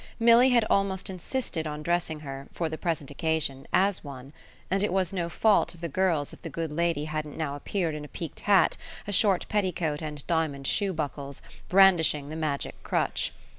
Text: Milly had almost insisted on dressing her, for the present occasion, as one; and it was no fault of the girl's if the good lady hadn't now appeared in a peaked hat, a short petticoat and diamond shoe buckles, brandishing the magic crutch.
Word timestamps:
Milly 0.19 0.49
had 0.49 0.65
almost 0.67 1.11
insisted 1.11 1.67
on 1.67 1.83
dressing 1.83 2.21
her, 2.21 2.47
for 2.53 2.69
the 2.69 2.77
present 2.79 3.11
occasion, 3.11 3.67
as 3.71 4.03
one; 4.03 4.33
and 4.71 4.81
it 4.81 4.91
was 4.91 5.13
no 5.13 5.29
fault 5.29 5.75
of 5.75 5.81
the 5.81 5.87
girl's 5.87 6.33
if 6.33 6.41
the 6.41 6.49
good 6.49 6.71
lady 6.71 7.05
hadn't 7.05 7.37
now 7.37 7.55
appeared 7.55 7.93
in 7.93 8.03
a 8.03 8.07
peaked 8.07 8.39
hat, 8.39 8.77
a 9.07 9.11
short 9.13 9.45
petticoat 9.47 10.01
and 10.01 10.25
diamond 10.25 10.65
shoe 10.65 10.91
buckles, 10.91 11.43
brandishing 11.69 12.29
the 12.29 12.35
magic 12.35 12.81
crutch. 12.81 13.31